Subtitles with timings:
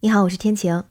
[0.00, 0.84] 你好，我是天晴。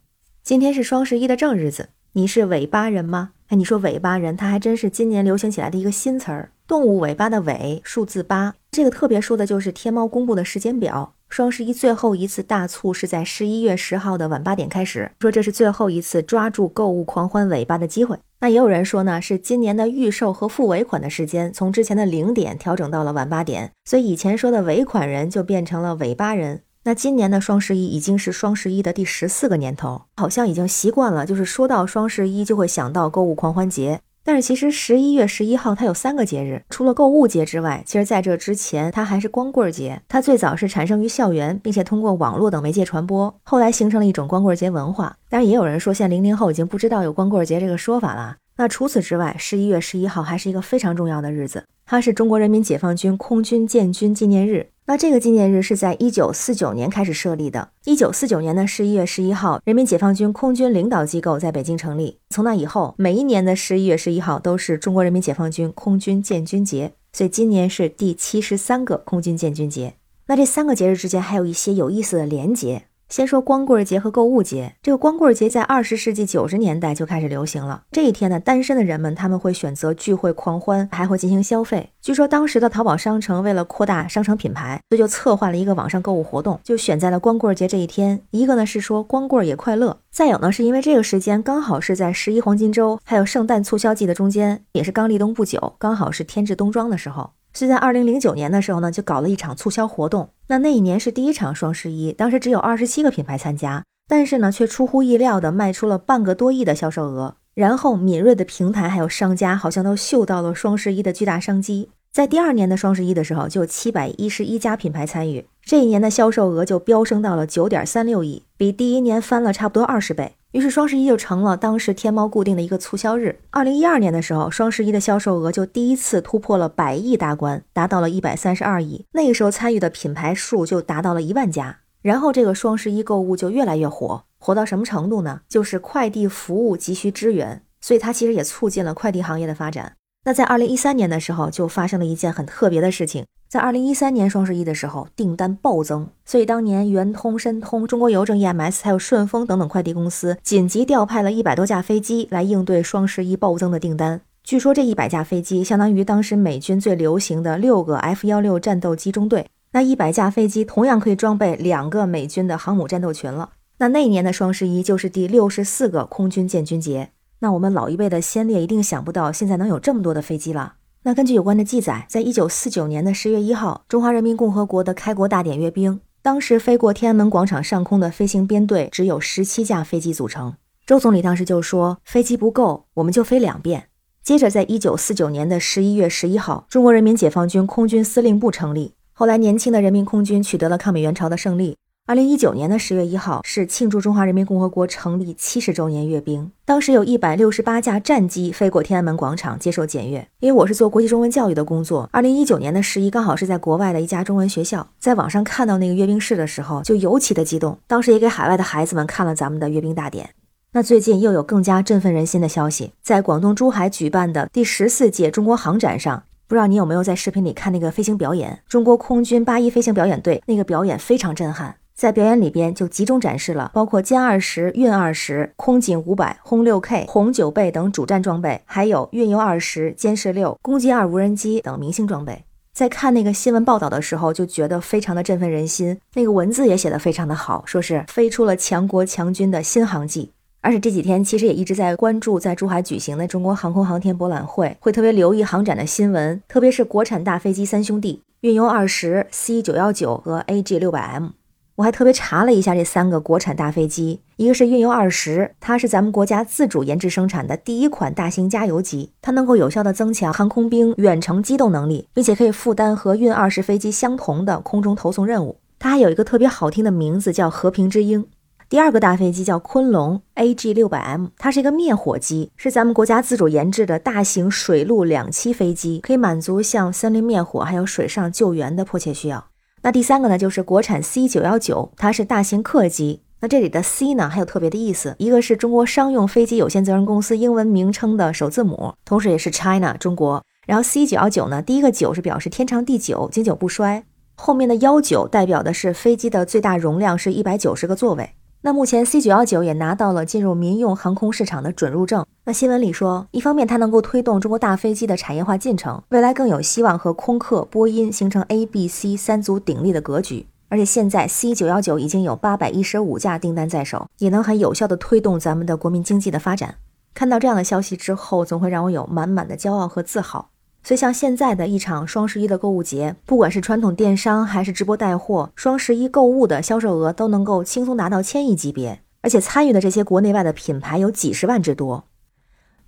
[0.44, 3.30] 今天是双十一的正日子，你是尾巴人吗？
[3.48, 8.56] 哎，你说尾巴人，他还真是今年流行起来的一个新词儿，动物尾巴的尾，数字八。
[8.70, 18.20] 这个特别说的就是天猫公布的时间表，双十一最后一次大促是在十一月十号的晚八点开始，说这是最后一次抓住购物狂欢尾巴的机会。
[18.42, 26.64] 那也有人说呢，是今年的预售和付尾款的时间从之前的零点调整到了晚八点，所以以前说的尾款人就变成了尾巴人。
[26.88, 34.00] 那今年的双十一已经是双十一的第十四个年头，好像已经习惯了，就是说到双十一就会想到购物狂欢节。
[34.24, 40.02] 但是其实十一月十一号它有三个节日，除了购物节之外，其实在这之前它还是光棍节。
[40.08, 45.18] 它最早是产生于校园，并且通过网络等媒介传播，后来形成了一种光棍节文化。
[45.28, 48.38] 当然也有人说，现在零零后已经不知道有光棍节这个说法了。
[48.56, 54.70] 那除此之外，十一月十一号还是一个非常重要的日子，它是中国人民解放军空军建军纪念日。
[54.90, 57.72] 那这个纪念日是在一九四九年开始设立的。
[57.84, 62.20] 一九四九年的十一月十一号，人民解放军空军领导机构在北京成立。
[62.30, 69.96] 从那以后，每一年的十一月十一号都是中国人民解放军空军建军节，所以今年是第七十三个空军建军节。
[70.28, 72.84] 那这三个节日之间还有一些有意思的连结。
[73.10, 74.76] 先说光棍节和购物节。
[74.82, 77.84] 这个光棍节在二十世纪九十年代就开始流行了。
[77.92, 81.92] 这一天呢，单身的人们他们会选择聚会狂欢，还会进行消费。
[82.02, 88.22] 据说当时的淘宝商城为了扩大商城品牌，所以就策划了一个网上购物活动，就选在了光棍节这一天。
[88.32, 97.32] 一个呢是说光棍也快乐，再有呢是因为这个时间刚好是在十一黄金周还有圣诞促销季的中间，也是刚立冬不久，刚好是添置冬装的时候。
[97.54, 100.30] 是在二零零九年的时候呢，就搞了一场促销活动。
[100.48, 107.36] 那那一年是第一场双十一，当时只有二十七个品牌参加，但是呢，却出乎意料的卖出了半个多亿的销售额。
[107.54, 120.36] 然后敏锐的平台还有商家好像都嗅到了双十一的巨大商机，在第二年的双十一的时候，就有七百一十一家品牌参与，这一年的销售额就飙升到了九点三六亿，比第一年翻了差不多二十倍。
[120.58, 123.40] 于是双十一就成了当时天猫固定的一个促销日。
[123.52, 129.06] 二零一二年的时候，双十一的销售额就第一次突破了百亿大关，达到了一百三十二亿。
[129.12, 131.82] 那个时候参与的品牌数就达到了一万家。
[132.02, 135.42] 然后这个双十一购物就越来越火，火到什么程度呢？
[135.48, 139.94] 就是快递服务急需支援，所以它其实也促进了快递行业的发展。
[140.26, 143.28] 那在二零一三年的时候，就发生了一件很特别的事情。
[143.50, 154.20] 在二零一三年双十一的时候，订单暴增，所以当年圆通、申通、中国邮政、EMS 还有顺丰等等快递公司紧急调派了一百多架飞机来应对双十一暴增的订单。
[154.44, 159.48] 据说这一百架飞机相当于当时美军最流行的六个 F 幺六战斗机中队。
[159.72, 163.52] 那一百架飞机同样可以装备两个美军的航母战斗群了。
[163.78, 167.12] 那那年的双十一就是第六十四个空军建军节。
[167.40, 170.74] 那我们老一辈的先烈一定想不到，现在能有这么多的飞机了。
[171.04, 180.56] 那根据有关的记载，在一九四九年的十月一号，中华人民共和国的开国大典阅兵，当时飞过天安门广场上空的飞行编队只有十七架飞机组成。
[180.86, 183.88] 周总理当时就说：“飞机不够，我们就飞两遍。”
[184.22, 191.78] 接着，在一九四九年的十一月十一号，中国人民解放军空军司令部成立，后来年轻的人民空军取得了抗美援朝的胜利。
[192.08, 200.26] 二零一九年的十月一号是庆祝中华人民共和国成立七十周年阅兵，当时有一百六十八架战机飞过天安门广场接受检阅。
[200.40, 207.78] 因为我是做国际中文教育的工作，二零一九年的十一刚好是在国外的一家中文学校，在网上看到那个阅兵式的时候，就尤其的激动。
[207.88, 210.30] 当时也给海外的孩子们看了咱们的阅兵大典。
[210.72, 218.62] 那最近又有更加振奋人心的消息，在广东珠海举办的第十四届中国航展上，不知道你有没有在视频里看那个飞行表演？
[218.70, 221.76] 中国空军八一飞行表演队那个表演非常震撼。
[221.98, 232.44] 在表演里边就集中展示了包括歼二十、运二十、空警五百、轰六 K、红九倍等主战装备，还有运油二十、歼十六、攻击二无人机等明星装备。
[232.72, 236.00] 在看那个新闻报道的时候，就觉得非常的振奋人心。
[236.14, 240.30] 那个文字也写得非常的好，说是飞出了强国强军的新航迹。
[240.62, 251.30] 而且这几天其实也一直在关注在珠海举行的中国航空航天博览会，会特别留意航展的新闻，特别是国产大飞机三兄弟运油二十、C 九幺九和 AG 六百 M。
[251.78, 265.60] 我还特别查了一下这三个国产大飞机，一个是运油二十，它是咱们国家自主研制生产的第一款大型加油机，它能够有效的增强航空兵远程机动能力，并且可以负担和运二十飞机相同的空中投送任务。
[265.78, 268.26] 它还有一个特别好听的名字，叫和平之鹰。
[268.68, 279.46] 第二个大飞机叫昆龙 AG 六百 M，它是一个灭火机，是咱们国家自主研制的大型水陆两栖飞机，可以满足像森林灭火还有水上救援的迫切需要。
[279.84, 283.22] 那第三个呢，就是国产 C 九幺九，它是大型客机。
[283.40, 290.44] 那这里的 C 呢，还有特别的意思，一个是中国商用飞机有限责任公司英文名称的首字母，同时也是 China 中国。
[290.66, 294.04] 然后 C 九幺九呢，第一个九是表示天长地久、经久不衰，
[294.36, 298.32] 后面的幺九代表的是飞机的最大容量是一百九十个座位。
[298.62, 302.26] 那目前 C 九幺九也拿到了进入民用航空市场的准入证。
[302.48, 310.48] 那新闻里说，一方面它能够推动中国大飞机的产业化进程，未来更有希望和空客、波音形成 A、B、C 三足鼎立的格局。
[310.70, 316.76] 而且现在 C 九幺九已经有八百一十五架订单在手，也能很有效的推动咱们的国民经济的发展。
[317.14, 320.52] 看到这样的消息之后，总会让我有满满的骄傲和自豪。
[320.82, 332.06] 所以，像现在的一场双十一的购物节，不管是传统电商还是直播带货，双十一购物的销售额都能够轻松达到千亿级别，而且参与的这些国内外的品牌有几十万之多。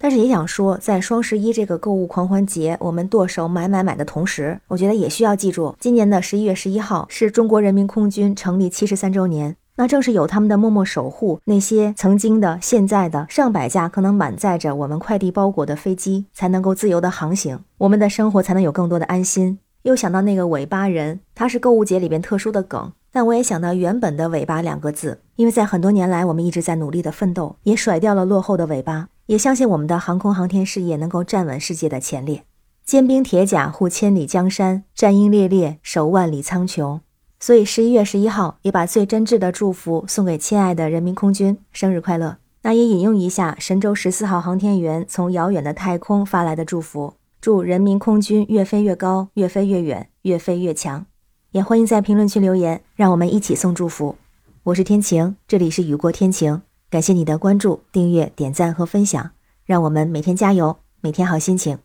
[0.02, 9.58] 但是也想说，在双十一这个购物狂欢节，我们剁手买买买的同时，我觉得也需要记住，今年的十一月十一号是中国人民空军成立七十三周年。
[9.76, 19.60] 那正是有他们的默默守护，那些曾经的、现在的上百架可能满载着我们快递包裹的飞机，才能够自由的航行，我们的生活才能有更多的安心。
[19.84, 29.08] 又想到那个尾巴人，他是购物节里边特殊的梗，但我也想到原本的尾巴两个字，因为在很多年来，我们一直在努力的奋斗，也甩掉了落后的尾巴。
[29.30, 32.46] 也相信我们的航空航天事业能够站稳世界的前列，
[32.84, 37.00] 坚冰铁甲护千里江山，战鹰猎猎守万里苍穹。
[37.40, 42.38] 所以十一月十一号，也把最真挚的祝福送给亲爱的人民空军，生日快乐！
[42.64, 51.06] 那也引用一下神舟十四号航天员从遥远的太空发来的祝福：祝人民空军越飞越高，越飞越远，越飞越强。
[51.52, 54.16] 也欢迎在评论区留言，让我们一起送祝福。
[54.64, 56.64] 我是天晴，这里是雨过天晴。
[56.90, 59.32] 感谢你的关注、订阅、点赞和分享，
[59.66, 61.78] 让我们每天加油，每天好心情。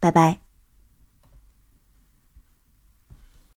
[0.00, 0.43] 拜拜。